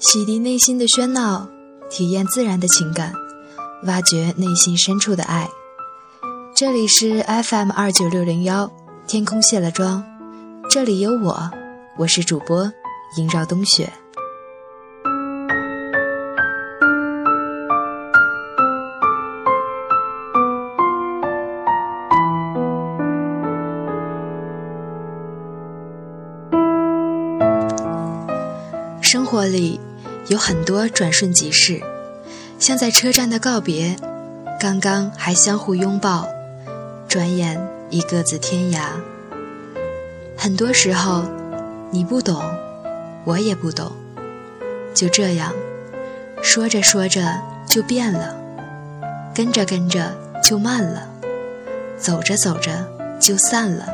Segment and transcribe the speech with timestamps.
[0.00, 1.46] 洗涤内心的喧闹，
[1.90, 3.12] 体验自然的情感，
[3.84, 5.46] 挖掘内心深处的爱。
[6.56, 8.72] 这里是 FM 二九六零幺，
[9.06, 10.02] 天空卸了妆，
[10.70, 11.50] 这里有我，
[11.98, 12.72] 我是主播
[13.18, 13.92] 萦绕冬雪。
[29.02, 29.80] 生活里
[30.28, 31.80] 有很多转瞬即逝，
[32.58, 33.96] 像在车站的告别，
[34.60, 36.28] 刚刚还相互拥抱，
[37.08, 37.60] 转眼
[37.90, 38.90] 已各自天涯。
[40.36, 41.24] 很多时候，
[41.90, 42.42] 你不懂，
[43.24, 43.90] 我也不懂，
[44.94, 45.52] 就这样，
[46.42, 48.36] 说着说着就变了，
[49.34, 51.08] 跟着跟着就慢了，
[51.98, 52.86] 走着走着
[53.18, 53.86] 就散了，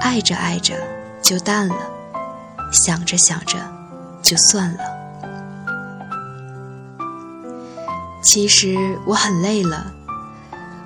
[0.00, 0.74] 爱着爱着
[1.22, 1.76] 就淡了，
[2.72, 3.56] 想着想着。
[4.20, 4.80] 就算了。
[8.20, 9.92] 其实我很累了，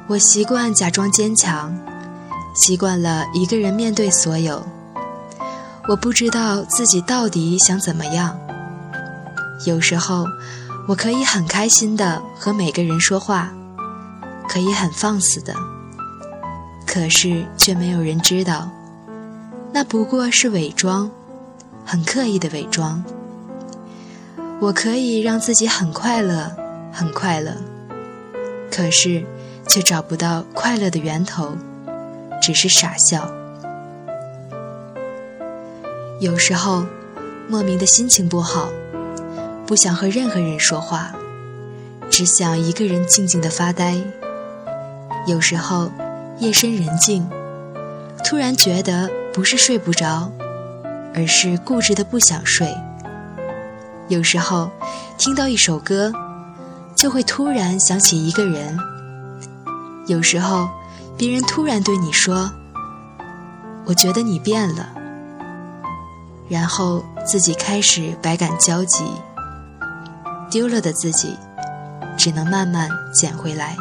[0.06, 1.74] 我习惯假装坚强，
[2.54, 4.62] 习惯了一个人面对所有。
[5.88, 8.38] 我不知道自己到底想怎么样。
[9.66, 10.26] 有时候，
[10.86, 13.52] 我可以很开心的和每个人说话，
[14.48, 15.54] 可以很放肆的，
[16.86, 18.70] 可是却没有人知道，
[19.72, 21.10] 那不过是伪装，
[21.84, 23.02] 很刻意的伪装。
[24.60, 26.54] 我可以让自己很快乐，
[26.92, 27.56] 很快乐，
[28.70, 29.24] 可是
[29.66, 31.56] 却找不到快乐的源头，
[32.40, 33.28] 只是傻笑。
[36.20, 36.84] 有时候
[37.48, 38.68] 莫名的心情不好，
[39.66, 41.12] 不想和任何人说话，
[42.10, 43.96] 只想一个人静静的发呆。
[45.26, 45.90] 有时候
[46.38, 47.26] 夜深人静，
[48.24, 50.30] 突然觉得不是睡不着，
[51.14, 52.72] 而是固执的不想睡。
[54.08, 54.70] 有时候，
[55.16, 56.12] 听到一首歌，
[57.02, 58.78] 就会突然想起一个人。
[60.06, 60.68] 有时候，
[61.18, 62.48] 别人突然对你说
[63.84, 64.88] ：“我觉得你变了。”
[66.48, 69.02] 然后自己开始百感交集，
[70.48, 71.36] 丢了的自己，
[72.16, 73.76] 只能慢慢捡回来。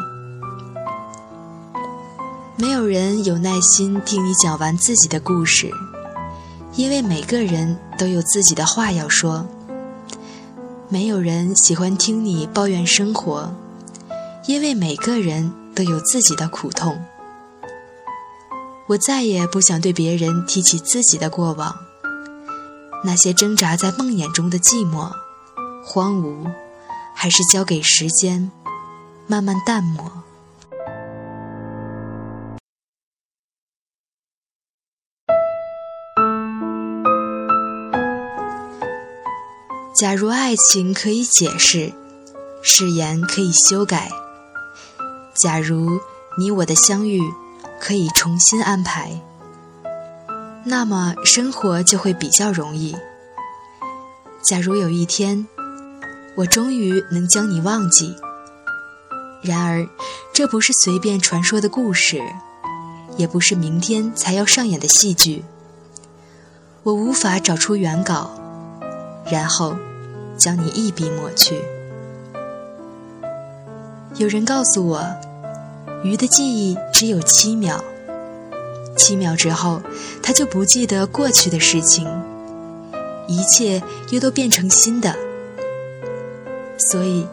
[2.56, 5.70] 没有人有耐心听你讲完自己的故事，
[6.74, 9.46] 因为每个人都有自己的话要说。
[10.92, 13.50] 没有人喜欢听你抱怨生活，
[14.46, 17.02] 因为每个人都有自己的苦痛。
[18.88, 21.74] 我再也不想对别人提起自己的过往，
[23.04, 25.10] 那些挣扎在梦魇中的寂寞、
[25.82, 26.52] 荒芜，
[27.14, 28.50] 还是交给时间
[29.26, 30.12] 慢慢淡漠。
[39.94, 41.92] 假如爱情可以解释，
[42.62, 44.08] 誓言可以修改；
[45.34, 46.00] 假如
[46.38, 47.20] 你我的相遇
[47.78, 49.20] 可以重新安排，
[50.64, 52.96] 那么生活就会比较容易。
[54.42, 55.46] 假如有一天，
[56.36, 58.16] 我终于能将你忘记，
[59.42, 59.86] 然而
[60.32, 62.22] 这不是随便传说的故事，
[63.18, 65.44] 也不是明天才要上演的戏剧。
[66.82, 68.38] 我无法找出原稿。
[69.30, 69.76] 然后，
[70.36, 71.62] 将你一笔抹去。
[74.16, 75.02] 有人告诉我，
[76.02, 77.82] 鱼的记忆只有七秒，
[78.96, 79.80] 七秒之后，
[80.22, 82.06] 它就不记得过去的事情，
[83.26, 85.14] 一切又都变成新的。
[86.76, 87.26] 所以，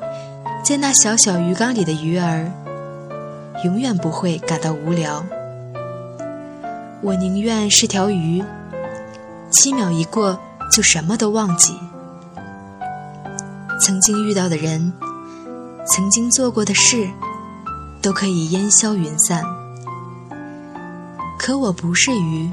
[0.63, 2.49] 在那小小鱼缸里的鱼儿，
[3.65, 5.25] 永远不会感到无聊。
[7.01, 8.43] 我宁愿是条鱼，
[9.49, 10.39] 七秒一过，
[10.71, 11.77] 就什么都忘记。
[13.81, 14.91] 曾经遇到的人，
[15.85, 17.09] 曾经做过的事，
[18.01, 19.43] 都可以烟消云散。
[21.37, 22.51] 可我不是鱼，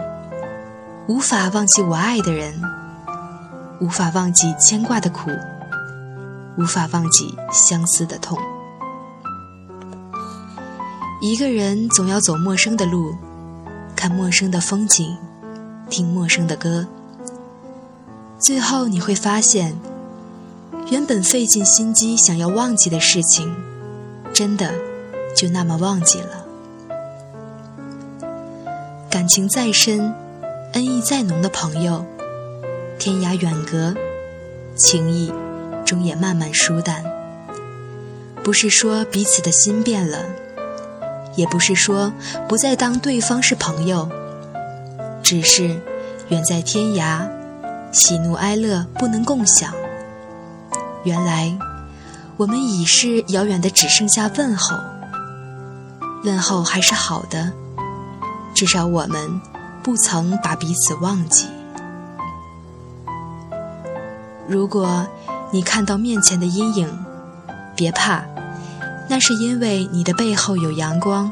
[1.09, 2.55] 无法忘记我爱的人，
[3.81, 5.31] 无法忘记牵挂的苦，
[6.57, 8.39] 无法忘记相思的痛。
[11.21, 13.15] 一个人总要走陌生的路，
[13.97, 15.17] 看陌生的风景，
[15.91, 16.87] 听陌生的歌，
[18.39, 19.79] 最后你会发现。
[20.89, 23.53] 原本费尽心机想要忘记的事情，
[24.33, 24.73] 真的
[25.35, 26.47] 就那么忘记了。
[29.11, 30.15] 感情再深，
[30.75, 32.07] 恩义再浓的朋友，
[33.01, 33.97] 天涯远隔，
[34.77, 35.33] 情谊
[35.85, 37.05] 终也慢慢疏淡。
[38.45, 40.25] 不是说彼此的心变了，
[41.35, 42.13] 也不是说
[42.49, 44.09] 不再当对方是朋友，
[45.21, 45.81] 只是
[46.29, 47.29] 远在天涯，
[47.93, 49.73] 喜怒哀乐不能共享。
[51.05, 51.57] 原来，
[52.37, 54.77] 我们已是遥远的，只剩下问候。
[56.25, 57.53] 问候还是好的，
[58.53, 59.41] 至少我们
[59.83, 61.47] 不曾把彼此忘记。
[64.49, 65.07] 如果
[65.53, 66.99] 你看到面前的阴影，
[67.77, 68.25] 别怕，
[69.09, 71.31] 那是因为你的背后有阳光。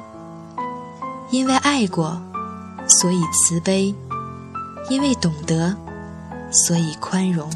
[1.31, 2.21] 因为爱过，
[2.87, 3.93] 所以慈悲；
[4.89, 5.75] 因为懂得，
[6.55, 7.51] 所以宽容。